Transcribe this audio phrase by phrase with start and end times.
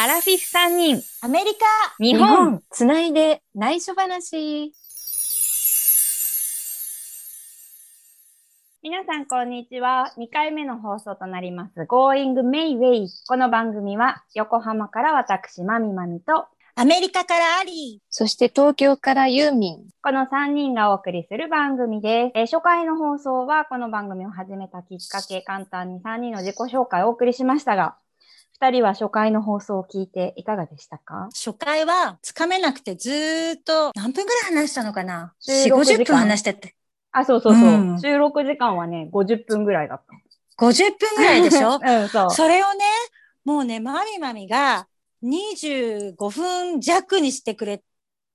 [0.00, 1.66] アラフィフ3人、アメリカ
[1.98, 2.62] 日本。
[2.70, 4.72] つないで内緒話。
[8.80, 10.12] 皆さん、こんにちは。
[10.16, 13.08] 2回目の放送となります、Going Mayway。
[13.26, 16.46] この番組は、横浜から私、まみまみと、
[16.76, 19.88] アメリカからアリそして東京からユーミン。
[20.00, 22.38] この3人がお送りする番組です。
[22.38, 27.96] えー初回の放送は、この番組を始めたきっかけ、簡単に3人の自己紹介をお送りしましたが、
[28.60, 31.28] 2人は初回の放送を聞いていかがでしたか？
[31.32, 31.50] ー。
[31.50, 36.74] 初回はつかめなくてずーっと何分ぐらい話したのかな？16 ?4、時間50分話してて。
[37.12, 37.62] あ、そうそうそう。
[37.64, 40.02] うん収録時間はね、50分ぐらいだっ
[40.58, 41.78] 50分ぐらいでしょ？
[41.78, 42.00] た。
[42.02, 42.30] うん、そう。
[42.30, 42.84] それをね、
[43.44, 44.86] もうね、まみまみが
[45.22, 47.82] 25分弱にしてくれ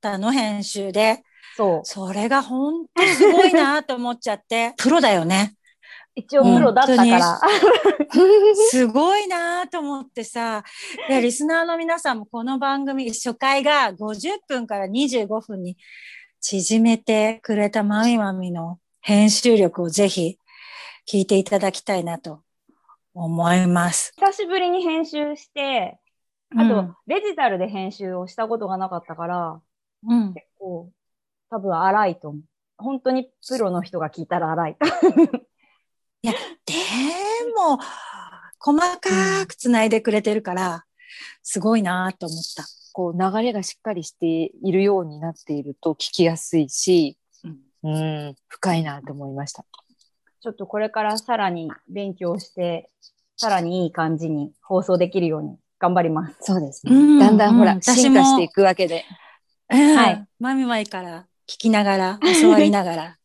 [0.01, 1.23] たの、編集で。
[1.55, 1.81] そう。
[1.83, 4.73] それが本当すごいなと思っちゃって。
[4.79, 5.55] プロだよね。
[6.15, 7.39] 一応プロだったから。
[8.69, 10.63] すごいなと思ってさ、
[11.09, 15.77] リスナーの皆さんもこの番組、初回が50分から25分に
[16.39, 20.37] 縮めてくれたまみまみの編集力をぜひ
[21.09, 22.41] 聞いていただきたいなと
[23.13, 24.13] 思います。
[24.17, 25.99] 久しぶりに編集して、
[26.55, 29.61] あと、デジタルで編集をしたことがなかったから、
[30.07, 30.33] うん、うん。
[30.33, 30.91] 結構、
[31.49, 32.41] 多分荒いと思う。
[32.77, 34.77] 本当にプロの人が聞いたら荒い。
[36.23, 36.33] で
[37.55, 37.77] も、
[38.59, 40.85] 細かく繋いでくれてるから、
[41.41, 42.65] すごいなと思った。
[42.93, 47.17] こう流れがしっかりしているようになっていると聞きやすいし、
[47.83, 49.65] うんうん、深いなと思いました。
[50.41, 52.89] ちょっとこれからさらに勉強して、
[53.35, 56.37] さらにいい感じに放送できるように頑張ります。
[56.41, 56.95] そうですね。
[56.95, 59.03] うんだんだんほら、うん私も進化していくわけで。
[59.67, 60.27] ははいい。
[60.39, 63.17] まみまいから聞きながら、教わりながら、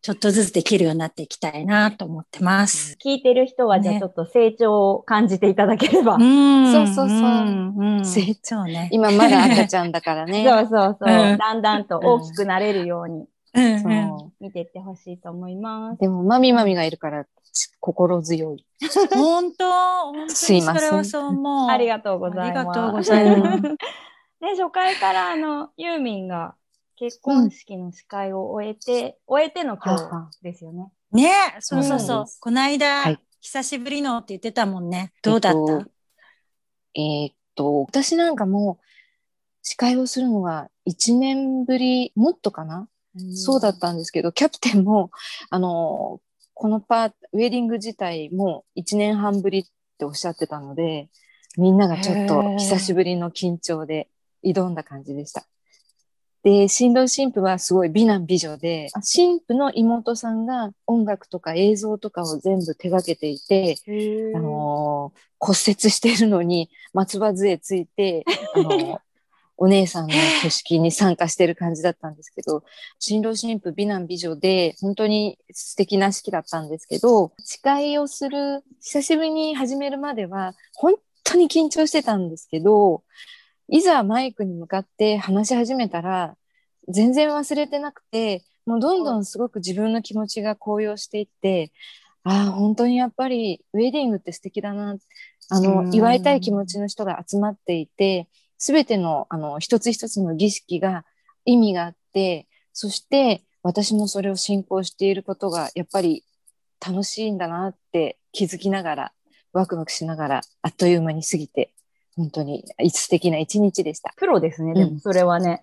[0.00, 2.96] ちょっとずつできるようになっていきたいなと思ってます。
[3.04, 6.16] 聞いてる人は、じゃあねちょっと成長を感じていただければ。
[6.16, 8.88] んそうそうそうんうん成そうね。
[8.92, 10.44] 今まだ赤ちゃんだからね。
[10.48, 16.00] そうそうそう、うんだんだんと大きくなれるようにうんそう見ていってほしいと思います。
[16.00, 18.64] でも、まみまみがいるから、ち心強い。
[19.10, 21.70] 本当、本当にすいませんそれはそう思う。
[21.70, 22.58] ありがとうございます。
[22.58, 23.68] ありがとうございますで、
[24.56, 26.54] 初回からあの、ユーミンが
[26.98, 29.96] 結婚式の司会を終えて、終えての今
[30.30, 30.90] 日ですよね。
[31.12, 32.24] ねそうそうそう。
[32.40, 35.12] この間、はい久しぶりのって言ってたもんね。
[35.22, 35.90] どうだった、えっと
[36.94, 38.80] えーっと、私なんかも、
[39.62, 42.88] 司会をするのが1年ぶり、もっとかな、
[43.34, 45.10] そうだったんですけど、キャプテンも、
[45.50, 46.20] あの、
[46.54, 49.64] このパー、ウェディング自体も1年半ぶりっ
[49.98, 51.08] ておっしゃってたので、
[51.56, 54.08] みんながちょっへとー久しぶりの緊張で
[54.44, 55.46] 挑んだ感じでした。
[56.42, 59.02] で、新郎新婦はすごい美男美女で、あ。
[59.02, 63.76] 新婦の妹さんが音楽とか映像とかを全部手掛けていて、
[64.34, 68.98] あのー骨折してるのに松葉杖ついて、 あのー
[69.60, 72.62] お姉さんの挙式に参加してる感じだったんですけど、
[73.00, 80.94] 新郎新婦美男美女で、本当に素敵な式だったんですけど、司会をする、久しぶりに始めるまでは、本
[81.24, 83.02] 当に緊張してたんですけど、
[83.68, 86.36] いざマイクに向かって話し始めたら、
[86.88, 91.70] 全然忘れてなくて、もうどんどんすごく自分の気持ちが高揚していって、
[92.24, 94.96] ああ、本当にやっぱりウェディングって素敵だな。
[95.50, 101.04] あの、うん祝いたい気持ちの人が集まっていて、すべての、あの、一つ一つの儀式が
[101.44, 106.24] 意味があって、そして私もそれを信仰していることが、やっぱり
[106.86, 109.12] 楽しいんだなって気づきながら、
[109.52, 111.72] ワクワクしながら、あっという間に過ぎて、
[112.18, 114.12] 本当に素敵な一日でした。
[114.16, 115.62] プロですね、でもうんそれはね。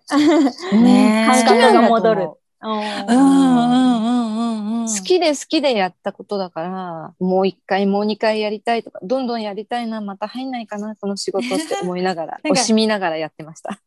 [0.71, 3.21] ね感覚が戻る好きなんだと思う。
[3.21, 4.81] うんうんうんうんうん。
[4.81, 4.87] うん。
[4.87, 13.81] 好きで好きでやったことだから、もう一回、もう二回やりたいとか、どんどんやりたいな、また入んないかな、この仕事って思いながら、 惜しみながらやってました。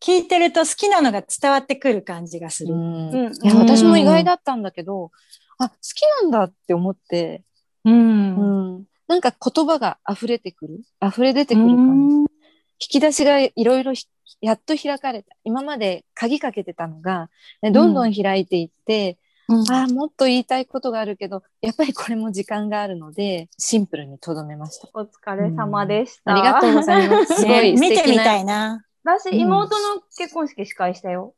[0.00, 2.74] 聞いてると好きなのが伝わってくる感じがする。
[2.74, 3.10] うん。
[3.10, 3.32] うん。
[3.32, 5.10] いや私も意外だったんだけど、
[5.58, 7.44] あ、好きなんだって思って、
[7.84, 8.74] うん。
[8.74, 12.16] うん、なんか言葉が溢れてくる、溢れ出てくる感じ。
[12.16, 12.26] 引
[12.78, 14.06] き出しがいろいろひ
[14.40, 15.36] やっと開かれた。
[15.44, 17.28] 今まで鍵かけてたのが、
[17.60, 19.18] ねどんどん開いていって、
[19.48, 24.88] うんああ、もっと言いたいことがあるけど、やっぱりこれも時間があるので、シンプルにとどめました。
[24.94, 26.32] お疲れ様でした。
[26.32, 27.34] ありがとうございます。
[27.36, 28.02] すごねい素敵な。
[28.02, 28.82] 見てみたいな。
[29.04, 31.34] 私、うん妹の結婚式司会したよ。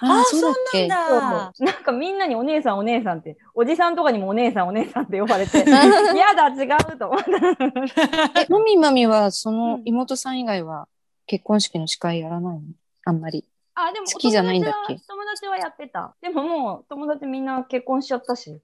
[0.00, 0.88] あそうだっけ？
[0.88, 8.40] なんかみんなにお姉さんお姉さんって、おじさんとかにもお姉さんお姉さんって呼ばれて、 やだ、違うと思った。
[8.42, 10.88] え、マミマミは、そうのん妹さん以外は
[11.26, 12.62] 結婚式の司会やらないの？
[13.04, 13.44] あんまり。
[13.74, 14.94] ああ、でも好きじゃないんだっけ？
[15.08, 16.14] 友達はやってた。
[16.20, 18.60] でももう友達みんな結婚しちゃったし。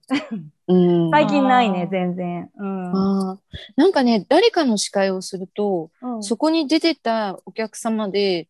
[0.69, 1.11] うん。
[1.13, 2.51] 最近ないね全然。
[2.57, 2.91] うん。
[3.33, 3.39] あー
[3.77, 8.49] なんかね、誰かの司会をすると、うんそこに出てたお客様で、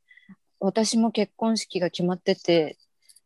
[0.60, 2.78] 私も結婚式が決まってて、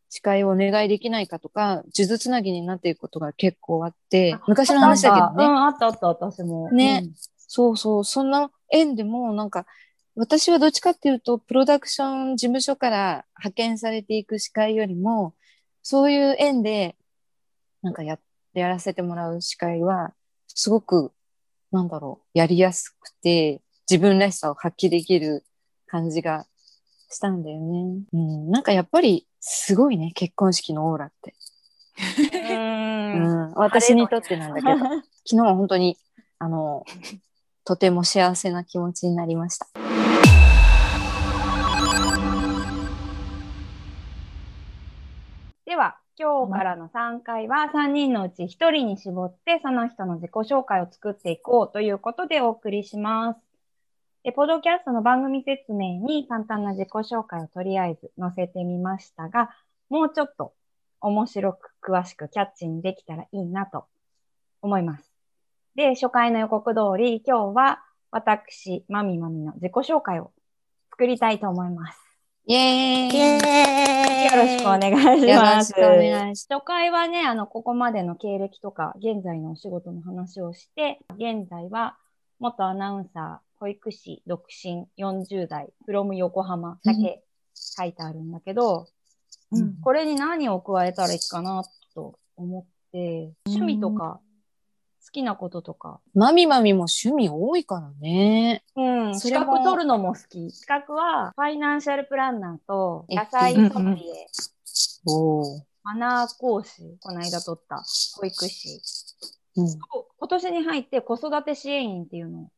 [0.09, 5.45] 司会をお願いできないかとか、数珠つなぎになっていくことが結構あってあ、昔の話だけどね。
[5.45, 6.71] うん、あったあった、私も。
[6.71, 7.15] ねうん
[7.53, 9.67] そうそう、そんな縁でも、なんか、
[10.15, 15.35] 私はどっちかっていうと、プロダクション事務所から派遣されていく司会よりも、
[15.83, 16.97] そういう縁で、
[17.83, 18.21] なんかや、
[18.53, 20.15] やらせてもらう司会は、
[20.47, 21.11] すごく、
[21.73, 25.45] なんだろう、やりやすくて、自分らしさを発揮できる
[25.89, 26.47] 感じが
[27.11, 28.03] したんだよね。
[28.13, 31.35] うん、なんかやっぱり、すごいね、結婚式のオーラって。
[32.33, 32.39] う。
[32.39, 35.99] うんん、私にとってなんだけど、 昨日は本当に、
[36.39, 36.85] あの、
[37.65, 39.67] とても幸せな気持ちになりました。
[45.65, 53.50] では、今日からの3回は3人のうち1人に絞って、その人の自己紹介を作っていこうということでお送りします。
[54.23, 59.49] でポッドキャストの番組説明に簡単な自己紹介をとりあえず載せてみましたが、
[59.89, 60.53] もうちょっと
[61.01, 63.87] 面白く詳しくキャッチにできたらいいなと
[64.61, 65.11] 思います。
[65.75, 70.33] で、初回の予告通り、今日は私、まみまみの自己紹介を
[70.91, 71.99] 作りたいと思います。
[72.45, 75.73] イエーイイエーイよろしくお願いしよろます。
[75.73, 81.97] しくお願いし初回はね、あの、ここまでの経歴とか、現在のお仕事の話をして、現在は
[82.39, 87.23] 元アナウンサー、保育士、独身、40代、from 横浜だけ
[87.55, 88.89] 書いてあるんだけど、
[89.53, 91.65] うんこれに何を加えたらいいかな
[91.95, 94.21] と思って、趣味とか、
[95.05, 98.63] 好きなこととか、まみまみも趣味多いからね。
[98.77, 100.53] うん、資格取るのも好き。
[100.53, 104.27] 資格は、ファイナンシャルプランナーと、え野菜ソムリエ、
[105.07, 105.63] おー。
[105.83, 107.83] マナー講師、この間取った
[108.21, 108.81] 保育士。
[109.57, 112.51] うん、今年に入って子育て支援員っていうのを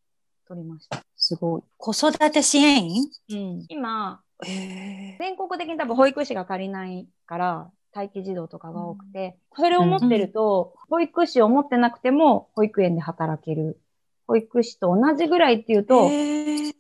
[0.53, 1.03] 取りました。
[1.17, 1.63] すごい。
[1.79, 3.05] 子育て支援員？
[3.31, 13.81] うん、今、へ全国的に多分保育士が足りないから、待機児童とかが多くて、それを持ってると、保育士を持ってなくても保育園で働ける。
[14.27, 16.73] 保育士と同じぐらいっていうと、ー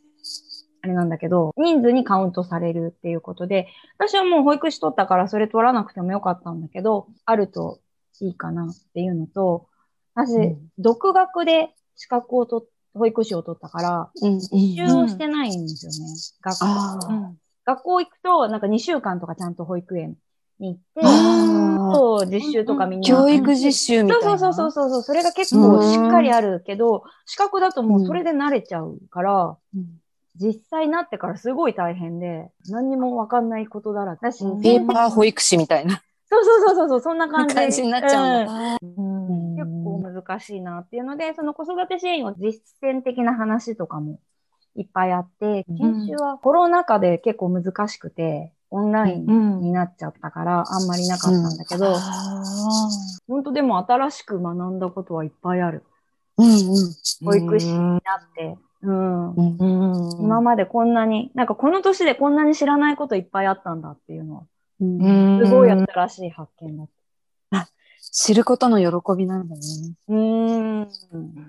[0.83, 7.81] あれなんだけど、人数にカウントされるっていうことで、私はもう保育士取ったからそれ取らなくてもよかったんだけど、あると
[8.21, 9.69] いいかなっていうのと、
[10.15, 15.99] 私、うん独学で資格を取っ保育士を取ったから、うん、一周をしてないんですよね。
[16.43, 17.35] 学校
[17.65, 20.17] 学校行くと、なんか2週間とかちゃんと保育園
[20.59, 23.06] に行って、あそう、実習とかみんな。
[23.06, 24.29] 教育実習みたいな。
[24.29, 25.03] そうそうそうそうそう。
[25.03, 29.99] それが結構しっかりあるけど、資格だともうそれで慣れちゃうから、うん
[30.35, 36.03] 実際なってからすごい大変で、何にもわかんないことだらけだし、ペーパー保育士みたいな
[36.33, 37.55] そうそうそうそうそう、そんな感じ。
[37.55, 38.79] 感じになっちゃうんだ。
[40.23, 44.21] 難しいなっていうので、その子育て支援を実践的な話とかも
[44.77, 52.89] いっぱいあって、研修はコロナ禍で結構難しくて、オンラインうんになっちゃったから、あんまりなかったんだけど、あ
[53.29, 55.85] 本当でも新しく学んだことはいっぱいある。
[56.39, 56.59] うんうん。
[57.25, 58.01] 保育士になっ
[58.35, 58.57] て。
[58.83, 60.17] うん。
[60.21, 64.43] 今までこんなに、なんかこの年でこんなに知らないこといっぱいあったんだっていうのは、
[64.81, 67.01] すごい新しい発見だった。
[68.10, 69.60] 知ることの喜びなんだね。
[70.08, 70.88] うーん。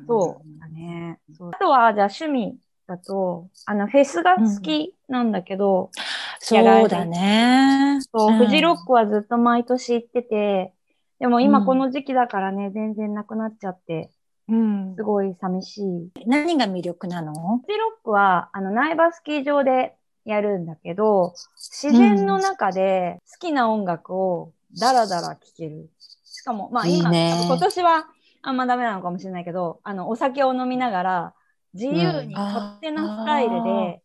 [0.07, 1.19] そうだね。
[1.51, 2.57] あとは、じゃあ趣味
[2.87, 5.91] だと、あの、フェスが好きなんだけど、
[6.39, 7.99] そうだね。
[8.11, 10.73] そう、んフジロックはずっと毎年行ってて、
[11.19, 14.11] でも今うんこの時期だからね、全然なくなっちゃって、
[14.49, 16.11] うんすごい寂しい。
[16.27, 17.59] 何が魅力なの？
[17.59, 19.95] フジロックは、あの、苗場スキー場で
[20.25, 21.33] やるんだけど、
[21.81, 25.89] 自然の中で好きな音楽をダラダラ聴ける。
[26.43, 27.41] しかも、まあ今、いいね。
[27.45, 28.05] 今年は
[28.41, 31.33] あんまダメなのかもしれないけど、あの、お酒を飲みながら、
[31.73, 32.41] 自由にうん。
[32.41, 33.63] 勝手なスタイルあー。
[33.63, 34.01] で、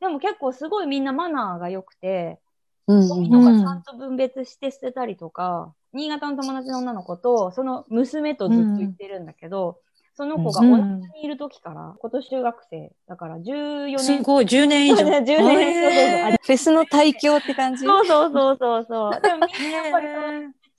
[0.00, 2.40] でも結構すごいみんなマナーが良くて、
[2.88, 9.78] うんゴミとかちゃんと分別して捨てたりとか、新潟の友達の女の子と、その娘とずっと行ってるんだけど、
[10.16, 11.00] その子がうん。
[11.00, 13.98] 同じにいる時から、今年中学生、だから14年。
[14.00, 15.06] すごい、10年以上。
[15.06, 17.86] 10年そうそうそうへーフェスの対響って感じ？
[17.86, 19.20] そうそうそうそうそう。
[19.20, 20.06] でもみんなやっぱり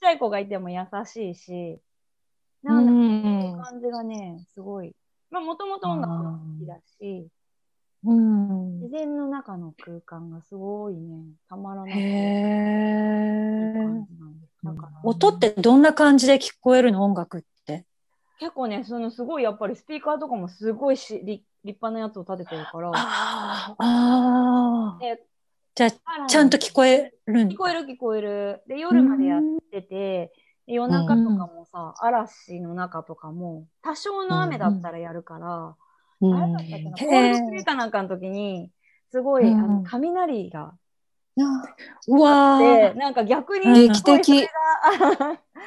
[0.00, 4.94] っちゃい子がいても優しいし、ーなんだろううん感じがね、すごい。
[5.30, 7.28] まあもともと音楽が好きだし、
[8.04, 13.74] うん自然の中の空間がすごいね、たまらないいへ
[15.02, 17.84] 音ってどんな感じで聞こえるの音楽って？
[18.38, 23.76] 結構ね、そのすごいやっぱりスピーカーとかもすごいし立立派なやつを立ててるから、ああ。
[23.78, 24.98] ああ。
[25.00, 25.20] で
[25.78, 27.54] じゃあ、ちゃんと聞こえるんだ。
[27.54, 28.62] 聞こえる聞こえる。
[28.66, 30.32] で、夜までやってて、
[30.66, 35.76] で夜中とかもさ、嵐の中とかも、多少の雨だったらやるから、
[36.20, 36.34] うん。
[36.34, 37.30] あれだったっけな、コへー。
[37.30, 38.72] ールドプレイかなんかの時に、
[39.12, 40.76] すごい、うんあの雷が
[42.08, 44.48] うわで、ーなんか逆に、劇的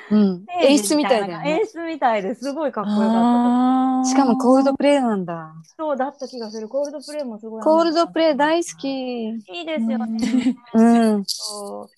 [0.10, 1.60] うん 演出みたいだよね。
[1.62, 4.10] 演出みたいですごいかっこよかった。
[4.10, 5.54] しかもコールドプレイなんだ。
[5.78, 6.68] そうだった気がする。
[6.68, 7.64] コールドプレイもすごい。
[7.64, 8.72] コールドプレイ大好。
[8.78, 9.30] き。
[9.30, 10.58] いいですよね。
[10.74, 11.24] うん。
[11.26, 11.90] そう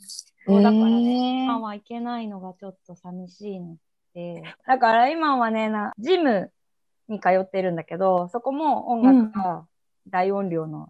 [0.45, 3.77] そうだからね、えー今は行けないのがちょっと寂しいの
[4.13, 4.43] で。
[4.67, 6.51] だから今はね、なジム
[7.07, 9.65] に通ってるんだけど、そこも音楽が
[10.07, 10.89] 大音量の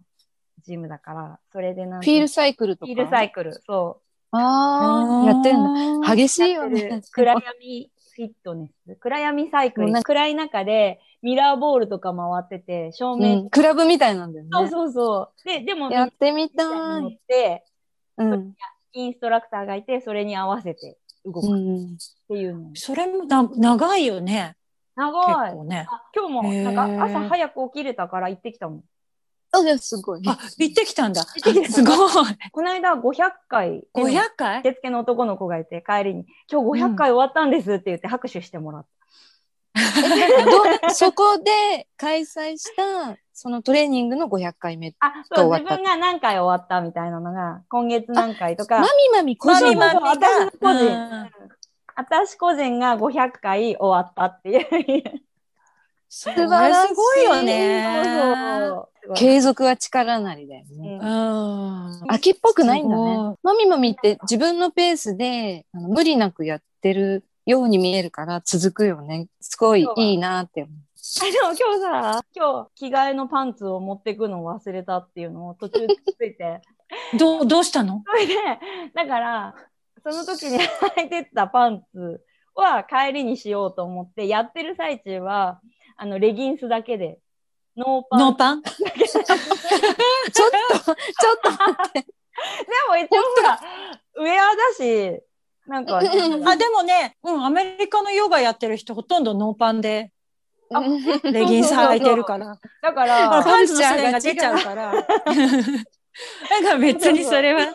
[0.63, 2.91] ジムだから、それでなんかフィールサイクルとか？
[2.91, 4.01] フィールサイクル、そ
[4.31, 5.63] ああ、やってるん
[6.01, 6.15] だ。
[6.15, 6.47] 激しう。
[6.47, 7.03] いよね。
[7.11, 8.95] 暗闇フィットネス？
[8.95, 9.93] 暗闇サイクル。
[10.03, 14.49] 暗い中でミラーボールとか回ってて、照う明、ん、クラブみたいなんだよね。
[14.51, 15.47] そうそうそう。
[15.47, 16.63] で、でも、やってみた
[16.99, 17.19] い。
[17.27, 17.63] て、
[18.17, 18.53] うん。
[18.93, 21.97] インストラクターがいて、それに合わせて動くっうん。
[22.27, 22.71] ていうの。
[22.75, 24.55] それもな長いよね。
[24.95, 25.27] 長い。
[25.27, 25.87] 結構ね。
[25.89, 28.83] あ今日も、なんか朝早く起きれたから行ってきたもん。
[29.53, 30.21] あ、じゃあすごい。
[30.27, 31.21] あ、行ってきたんだ。
[31.21, 31.97] 行ってきたすごい。
[32.51, 38.89] この間500回、500回受付の男の子がいて、帰りに、今日500回終わったんですって言って拍手してもらった。
[40.85, 44.95] ど そこで開催した、そのトレーニングの500回目。
[44.99, 51.29] あ、そう、自分が何回終わったみたいなのが、今月何回とかま、みまみ個人そうそうそうマミマミが私個人うん
[51.95, 55.21] 私個人が500回終わったっていう。
[56.09, 58.01] それ素晴らしいすごいよね。
[58.03, 58.92] そうそう。
[59.15, 60.99] 継続は力なりだよね。
[61.01, 62.11] うんうん。
[62.11, 63.35] 秋っぽくないんだね。
[63.43, 69.27] まみまみって自分のペースであの無理なくやってるように見えるから続くよね。
[69.41, 70.75] すごいいいなって思う。
[71.21, 76.61] あ、でも今日さ、今日着替えのパンツを持ってくのを忘れたっていうのを途中でついて。
[77.19, 78.03] どう、どうしたの？
[78.05, 78.35] それで、
[78.93, 79.55] だから、
[80.03, 82.21] その時に履いてったパンツ
[82.55, 85.59] は帰りにしようと思って、やってる最中は、
[85.97, 87.19] あの、レギンスだけで、
[87.75, 88.19] ノーパン。
[88.19, 88.61] ノーパン？
[88.65, 90.95] ちょっと、ちょっ
[91.43, 92.01] と待って。
[92.01, 92.07] で
[92.87, 93.59] も一応ほら、
[94.15, 95.21] ウェアだし、
[95.67, 100.11] なんか、うんあ、でもね、うん、アメリカのヨガやってる人ほとんどノーパンで
[100.73, 100.81] あ
[101.23, 102.59] レギンス履いてるから。
[102.81, 104.93] だからほら、パンツの線が出ちゃうから。
[105.03, 107.73] だから別にそれは、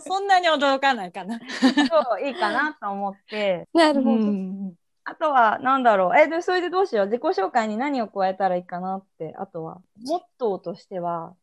[0.00, 1.38] そんなに驚かないかな。
[1.38, 4.16] そう、いいかなと思って、うなるほど。
[4.16, 4.74] ん。
[5.04, 6.18] あとは、なんだろう。
[6.18, 7.06] え、で、それでどうしよう。
[7.06, 9.34] 自己紹介に何を加えたらいいかなって。
[9.36, 11.34] あとは、モットーとしては、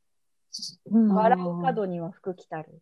[0.91, 2.81] うん笑う角には服着たる。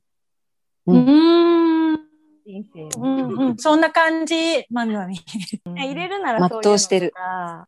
[0.85, 1.99] うん。
[2.45, 3.27] 人生うの。
[3.27, 5.19] んうん、そんな感じ、まみまみ。
[5.75, 7.13] 入れるならそういうのしてる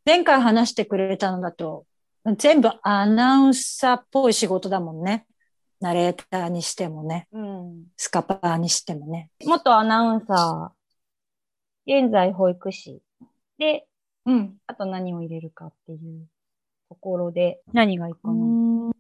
[0.06, 1.86] 前回話してくれたのだと、
[2.38, 5.25] 全部アナウンサーっぽい仕事だもんね。
[5.82, 7.84] ナレーターにしてもね、うん。
[7.98, 9.32] スカパーにしてもね。
[9.46, 10.78] 元アナウンサー、
[11.89, 13.01] 現在保育士。
[13.58, 13.88] で、
[14.27, 14.58] うん。
[14.67, 16.27] あと何を入れるかっていう
[16.88, 18.34] ところで、何がいいかな？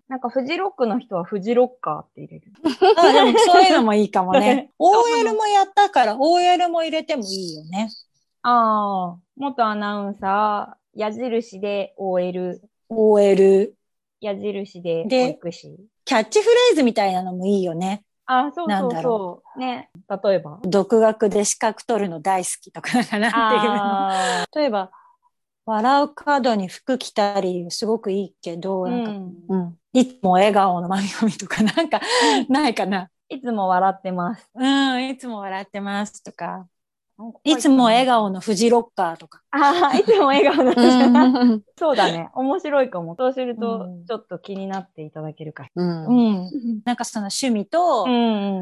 [0.07, 2.51] なんかフジロックの人はフジロッカーって入れる。
[2.97, 4.71] あでもそういうのもいいかもね。
[4.79, 7.91] OL もやったから OL も入れてもいいよね。
[8.41, 13.75] ああ、元アナウンサー、矢印で OL、OL。
[14.19, 15.77] 矢印で保で育士。
[16.05, 18.03] キャッチフレーズみたいなのもいいよね。
[18.31, 19.59] あ、そうそうなんだそう。
[19.59, 19.89] ね。
[20.23, 20.59] 例えば。
[20.61, 23.29] 独学で資格取るの大好きとかなんていうの。
[23.39, 24.91] あ 例えば、
[25.65, 29.77] 笑う角に服着たり、すごくいいけど、ーなんか、うんうん。
[29.93, 32.01] いつも笑顔のまみまみとか、なんか、
[32.49, 33.09] ないかな。
[33.29, 34.47] いつも笑ってます。
[34.53, 36.67] うん、いつも笑ってますとか、
[37.43, 39.41] いつも笑顔のフジロッカーとか。
[39.51, 41.23] ああ、いつも笑顔なんだ。
[41.23, 41.63] うん。
[41.77, 42.29] そうだね。
[42.33, 43.15] 面白いかも。
[43.17, 46.11] そうするとう、んちょっと気になっていただけるかしうんう
[46.45, 46.81] ん。
[46.85, 48.15] なんかその趣味とら。、う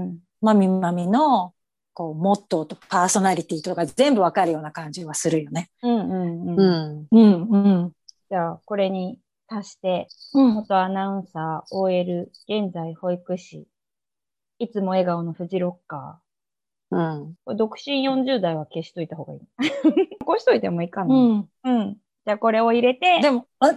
[0.05, 0.19] ん。
[0.41, 1.53] まみまみの、
[1.93, 5.69] こう、モットーとパーソナリティとか全部わかるような感じはするよね。
[5.83, 6.59] うんうんうん。
[6.59, 7.07] うん。
[7.11, 7.91] うん、うん。
[8.29, 10.53] じゃあ、これに足して、うん。
[10.55, 13.67] 元アナウンサー、OL、現在保育士、
[14.59, 16.19] いつも笑顔のフジロッカ
[16.91, 16.99] う
[17.53, 17.57] ん。
[17.57, 19.41] 独身40代は消しといた方がいい。
[20.21, 21.15] 残しといてもいいかな。
[21.15, 21.49] うん。
[21.63, 21.97] うん。
[22.25, 23.73] じゃあ、これを入れて、でも、あ、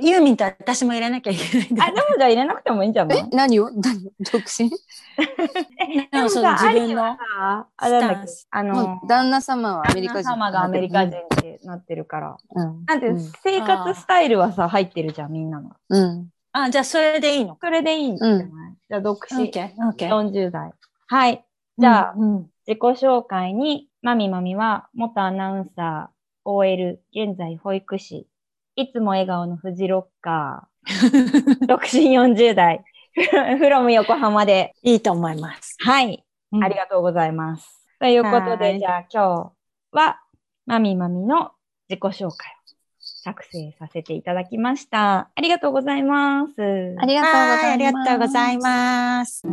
[0.00, 3.18] ユーミンと私も入れなきゃいけないんだあ、でもじゃあ入れなくてもいいんじゃない？
[3.18, 3.70] え、何を？
[3.70, 4.06] 何？
[4.06, 4.70] を独身？
[6.10, 10.30] でもその自分のああの旦那様はアメリカ人。
[10.30, 12.36] 旦那様がアメリカ人ってなってるから。
[12.54, 12.84] うん。
[12.86, 15.70] なんていうの、生活スタイルはさ、入ってるじゃん、みんなの。
[15.88, 16.28] うん。
[16.52, 17.58] あ、じゃあそれでいいの。
[17.60, 18.48] それでいいんじゃない、う
[18.88, 20.08] じゃあ、独身オッケー、オッケー。
[20.08, 20.72] 40代。
[21.08, 21.44] はい。
[21.80, 28.26] じゃあ、うん、自己紹介に、まみまみは、元アナウンサー、OL、現在保育士、
[28.76, 32.84] いつも笑顔のフジロッカー、 独身40代、
[33.58, 34.74] from 横浜で。
[34.82, 35.76] いいと思います。
[35.80, 36.24] はい。
[36.52, 37.86] うんありがとうございます。
[37.98, 39.52] ということで、はいじゃあ今日
[39.92, 40.20] は、
[40.66, 41.52] まみまみの
[41.88, 42.30] 自己紹介を
[42.98, 45.30] 作成させていただきました。
[45.34, 46.52] ありがとうございます。
[46.98, 47.22] ありが
[48.04, 49.46] とうございます。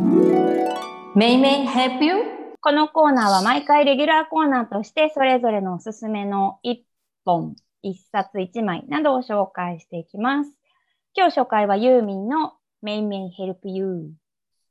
[1.18, 2.14] メイメイ help you?
[2.60, 6.76] このコーナーは毎回レギュラーコーナーとして、それぞれのおすすめの1
[7.24, 10.52] 本、1冊1枚などを紹介していきます。
[11.16, 14.12] 今日紹介はユーミンのメイメイ help you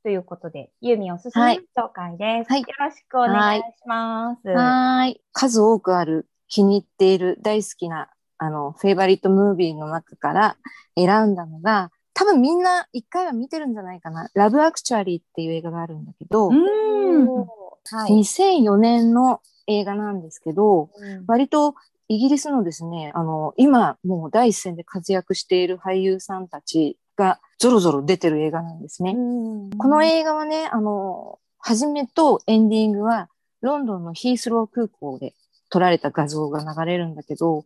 [0.02, 2.50] ということで、ユーミンおすすめの紹介です。
[2.50, 4.48] はいよろしくお願いします。
[4.48, 5.20] はーい。
[5.34, 10.56] 数多くある気に入っている大好きなあのフェイバリットムービーの中から
[10.96, 14.28] 選んだのが多分みんな一回は見てるんじゃないかな。
[14.34, 17.28] ラブアクチュアリーっていう映画があるんだけど、うん。
[17.28, 18.10] はい。
[18.10, 20.90] 2004年の映画なんですけど、
[21.28, 21.76] 割と
[22.08, 29.12] イギリスのですね、あの、今もう第一線で活躍している俳優さんたちがゾロゾロ出てる映画なんですね。
[29.12, 33.28] この映画はね、あの、初めとエンディングは
[33.60, 35.34] ロンドンのヒースロー空港で
[35.70, 37.64] 撮られた画像が流れるんだけど、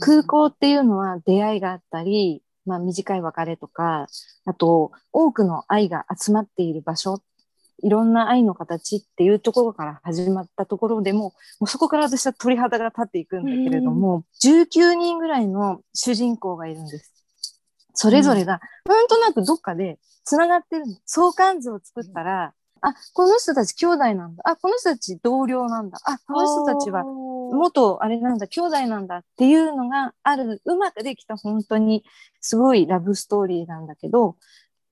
[0.00, 4.06] 空港っていうのは出会いがあったり、まあ短い別れとか、
[4.44, 7.22] あと多くの愛が集まっている場所、
[7.82, 17.12] いろんな愛の形っていうところから始まったところでも、もうそこから私は鳥肌が立っていくんだけれども、19人ぐらいの主人公がいるんです。
[17.94, 20.96] それぞれが、なんとなくどっかで繋がってるの。
[21.06, 24.42] 相関図を作ったら、あ、この人たち兄弟なんだ。
[24.44, 25.98] あ、この人たち同僚なんだ。
[26.04, 32.04] あ、この人たちは元あれなんだ、兄弟なんだっていうのがある、うまくできた本当に
[32.40, 34.36] すごいラブストーリーなんだけど、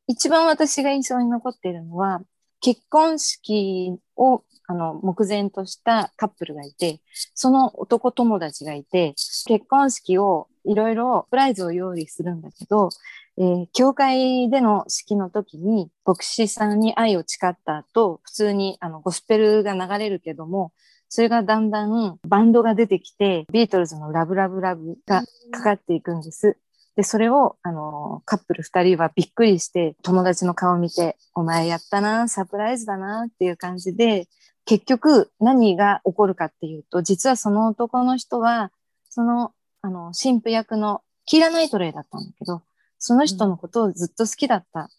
[0.07, 2.23] 一番私が印象に残っているのは、
[2.61, 7.01] 結婚式をあの目前としたカップルがいて、
[7.35, 9.15] その男友達がいて、
[9.47, 12.91] 結婚式をいろいろプライズを用意するんだけど、
[13.39, 20.73] えー教会での式の時に牧師さんに愛を誓った後、普通にあのゴスペルが流れるけども、
[21.09, 26.59] それがだんだんバンドが出てきて、ビートルズのラブラブラブがかかっていくんです。
[26.97, 34.27] で、それを、あの、カップル二人はびっくりして、友達の顔を見て、お前やったな、サプライズだな、っていう感じで、
[34.65, 38.73] 結局何が起こるかっていうと、実はその男の人は、
[39.09, 42.63] その、あの、神父役のキーラ・ナイトレイだったんだけど、
[42.99, 44.91] その人のことをずっと好きだった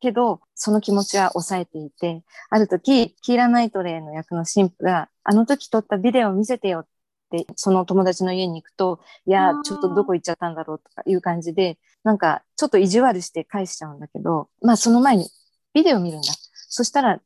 [0.00, 6.86] けど、その気持ちは抑えていて、ある時、キーラ・ナイトレイの役の神父が、あの時撮ったビデオを見せてよっ
[7.30, 15.28] て、その友達の家に行くと、いやちょっとどこ行っちゃったんだろうとかいう感じで、なんか、ちょっと意地悪して返しちゃうんだけど、まあその前に
[15.74, 16.32] ビデオ見るんだ。
[16.68, 17.20] そしたら、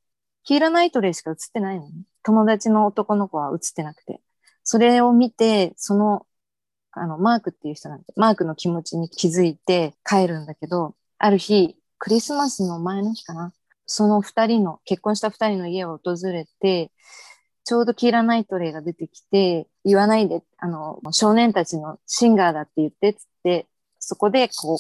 [0.44, 1.92] キーラ・ナイトレイしか映ってないのね。
[2.22, 4.20] 友達の男の子は映ってなくて。
[4.64, 6.26] それを見て、その、
[6.92, 13.52] あの、マークっていう人なんで、マークの気持ちに気づいて帰るんだけど、ある日、クリスマスの前の日かな。
[13.86, 16.90] その二人の、結婚した二人の家を訪れて、
[17.64, 23.66] ちょうどキーラ・ナイトレイが出てきて、言わないで、あの、少年たちのシンガーだって言って、つって、
[23.98, 24.78] そこで、こう、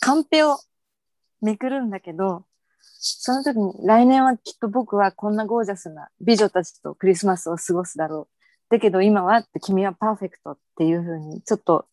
[0.00, 0.58] カンペを
[1.40, 2.44] めくるんだけど、
[3.04, 8.42] その時に、来年はきっと僕はこんなゴージャスな美女たちとクリスマスを過ごすだろう。
[8.72, 11.86] だけど今はって君はパーフェクトっていう風に、ちょっと、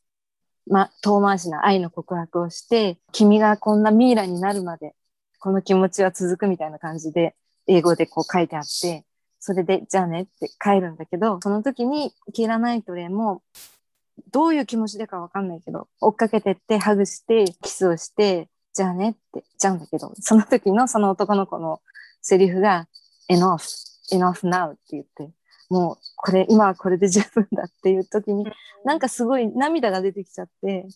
[0.66, 4.96] ま、遠回しな愛の告白をして、君がこんなミイラになるまで、
[5.40, 7.36] この気持ちは続くみたいな感じで、
[7.68, 9.06] 英語でこう書いてあって、
[9.40, 13.44] それで、じゃあねって帰るんだけど、その時に、キーラ・ナイトレイも、
[14.32, 21.80] どういう気持ちでかわかんないけど、追っかけてって、ハグして、キスをして、じゃあねって言っちゃうんだけど、その時のその男の子の
[22.22, 22.88] セリフが、
[23.30, 23.60] enough,
[24.12, 25.30] enough now って言って、
[25.70, 28.46] もう、これ、今はこれで十分だっていう時に、
[28.84, 30.88] なんかすごい涙が出てきちゃって、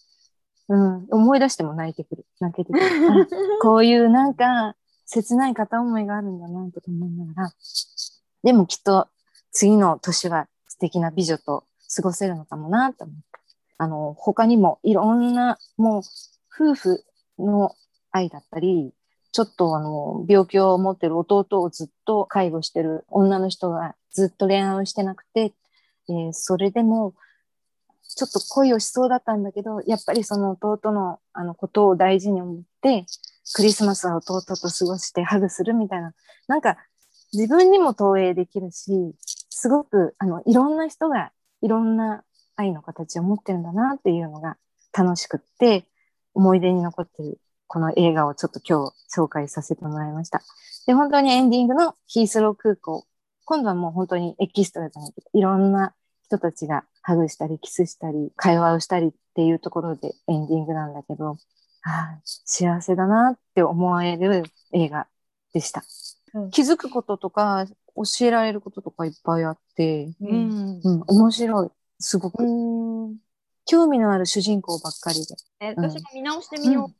[0.69, 2.25] うん、思い出しても泣いてくる。
[2.39, 2.85] 泣けてくる。
[3.11, 3.27] あ
[3.61, 7.51] こういうなんか、切ない片思いがあるんだな、とか思いながら。
[8.43, 9.07] でもきっと、
[9.51, 13.23] 次の年は素敵な美女と過ごせるのかもな、と思って。
[13.77, 16.01] あの、他にもいろんな、もう、
[16.55, 17.05] 夫婦
[17.37, 17.75] の
[18.11, 18.93] 愛だったり、
[19.31, 25.53] ちょっとあの、病気を持ってる弟をずっと介護してる女の人がずっと恋愛をしてなくて、
[26.09, 27.13] えーそれでも、
[28.15, 33.05] ちょっと恋をしそうだったんだけど、やっぱりその弟のあのことを大事に思って、
[33.55, 36.13] クリスマスは弟と過ごしてハグするみたいな、
[36.47, 36.77] なんか
[37.33, 39.15] 自分にも投影できるし、
[39.49, 42.23] すごくあのいろんな人がいろんな
[42.55, 44.57] 愛の形を持ってるんだなっていうのが
[44.95, 45.85] 楽しくって、
[46.35, 50.41] 思い出に残ってるこの映画をちょっと今日紹介させてもらいました。
[50.85, 53.05] で、本当にエンディングのヒースロー空港。
[53.45, 55.93] 今度はもう本当にエキストラじゃないけど、いろんな
[56.25, 61.37] 人たちがハグしたり、キスしたり、会話をしたりっていうところでエンディングなんだけど、
[61.81, 65.07] はい幸せだなって思える映画
[65.53, 65.83] でした。
[66.33, 70.27] うん気づくこととか、教えられることとかいっぱいあって、う。
[70.27, 70.81] うんん。
[70.83, 71.69] うん、面白い。
[71.99, 72.43] すごく。
[72.43, 73.17] うん。
[73.65, 75.35] 興味のある主人公ばっかりで。
[75.59, 76.83] え、うん私も見直してみよう。
[76.85, 76.95] うん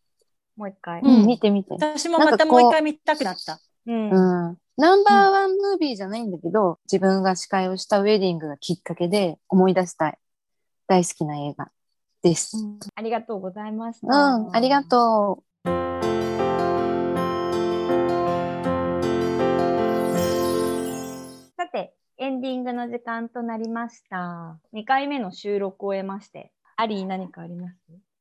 [0.56, 1.02] もう一回。
[1.02, 1.74] うん見てみて。
[1.74, 3.60] 私もまたもう一回見たくなった。
[3.86, 4.10] うん。
[4.10, 4.58] うん。
[4.78, 10.18] ナンバーワンムービーじゃないんだけど、自分が司会をしたウェディングがきっかけで思い出したい
[10.88, 11.70] 大好きな映画
[12.24, 12.58] です。
[12.96, 14.38] ありがとうございましうた。
[14.38, 15.44] ん、ありがと
[21.58, 24.58] さて、エンディングの時間となりました。
[24.74, 28.13] 2回目の収録を終えまして、アリー何かあります？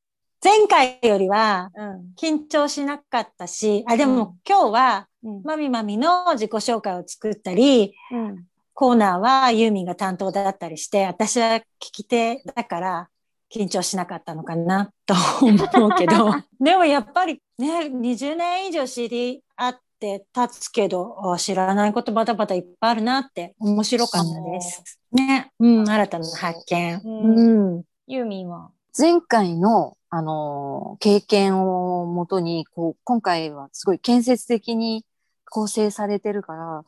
[0.43, 2.13] 前回よりはうん。
[2.19, 5.43] 緊張しなかったし、あ、でも今日はうん。
[5.43, 8.45] マミマミの自己紹介を作ったり、うん。
[8.73, 13.09] コーナーはユーミンが担当だったりして、私は聞き手だから
[13.53, 24.99] 緊張しなかったのかなと思うけど、 でもやっぱりね、20年以上知り合って経つけど、あ知らないことバタバタいっぱいあるなって面白かったです。
[25.11, 27.01] ね、うん、新たな発見。
[27.05, 27.83] うんうん。
[28.07, 28.65] ユーミンは？
[28.67, 28.71] う。
[28.99, 35.03] 前回の、あのー経験をもとに、こう、今回はすごい建設的に
[35.49, 36.83] 構成されてるから、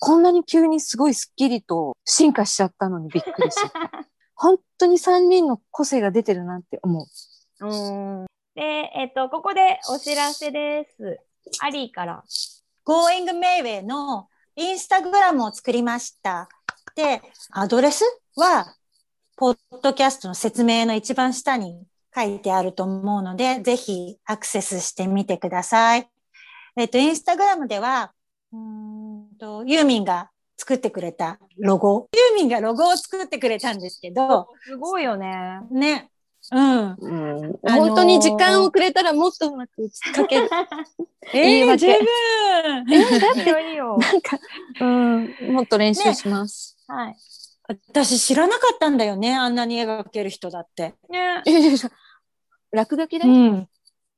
[0.00, 4.08] こんなに急にすごいスッキリと進化しちゃったのにびっくりしちゃった。
[4.34, 7.06] 本当に3人の個性が出てるなって思
[7.60, 7.66] う。
[7.66, 8.26] うん。
[8.54, 8.62] で、
[8.94, 11.20] えっと、ここでお知らせです。
[11.60, 12.24] アリーから。
[12.86, 16.48] Going Mayway のインスタグラムを作りました。
[16.96, 18.04] で、アドレス
[18.36, 18.74] は、
[19.36, 26.08] ポッドキャストの説明の一番下に書いてあると思うので、ぜひアクセスしてみてください。
[26.76, 28.12] えっと、インスタグラムでは、
[28.52, 32.08] うーんと、ユーミンが作ってくれたロゴ。
[32.14, 35.60] ユーミンがロゴを作ってくれたんですけど、すごいよね。
[35.70, 36.10] ね。
[36.52, 36.96] うん。
[36.98, 40.50] うん、あのー本当に時間をくれたらもっとうまく打ち書ける。
[41.32, 43.96] えー、言い訳十分いいよ、いいよ。
[43.98, 44.38] なんか、
[44.80, 46.76] うん、もっと練習します。
[46.86, 47.16] はい。
[47.66, 49.34] 私知らなかったんだよね。
[49.34, 50.94] あんなに絵が描ける人だって。
[51.08, 51.42] ね、
[52.72, 53.32] 落書きだよ。
[53.32, 53.68] うん。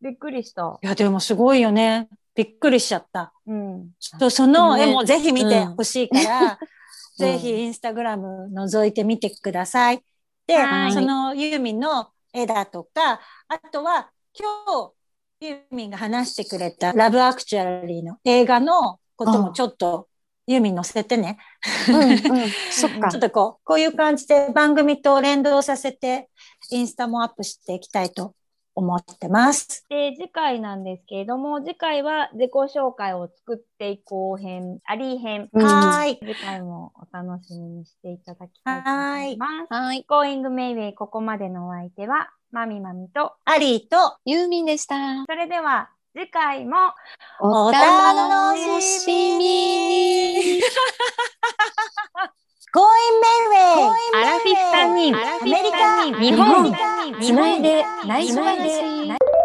[0.00, 0.78] びっくりした。
[0.82, 2.08] いや、でもすごいよね。
[2.34, 3.32] びっくりしちゃった。
[3.46, 3.90] うん。
[3.98, 6.68] そうその絵ねもぜひ見てほしいから、 うん
[7.16, 10.04] ぜひインスタグラム覗いてみてください。
[10.46, 14.46] では、いそのユーミンの絵だとか、あとは今
[15.40, 20.08] 日ユーミンが話してくれたラブアクチュアリーの映画のこともちょっと
[20.46, 21.38] ユーミン載せてね。
[21.88, 22.18] うん、うん、
[22.70, 23.20] そっかちょっ。
[23.20, 26.28] とこう、こういう感じで番組と連動させて
[26.70, 28.34] インスタもアップしていきたいと
[28.76, 29.86] 思ってます。
[29.88, 35.48] で、次回なんですけれども、次回は自己紹介を作っていこう編、アリー編。
[35.52, 36.18] うんはーい。
[36.18, 39.74] 次回もお楽しみにしていただきたいと思います。
[39.74, 40.06] はい。
[40.08, 45.24] Going Mayway ここまでのお相手は、まみまみと、アリーとユーミンでした。
[45.26, 46.94] それでは次回も
[47.40, 50.62] お楽しみに。
[52.72, 52.82] Going
[53.20, 53.92] Mayway!
[54.14, 56.74] アラフィフ3人、アメリカ日本、
[57.20, 59.35] つないで内緒話。